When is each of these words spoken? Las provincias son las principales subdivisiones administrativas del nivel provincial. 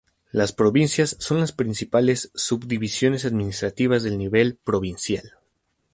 Las 0.31 0.51
provincias 0.51 1.15
son 1.19 1.41
las 1.41 1.51
principales 1.51 2.31
subdivisiones 2.33 3.23
administrativas 3.23 4.01
del 4.01 4.17
nivel 4.17 4.55
provincial. 4.63 5.33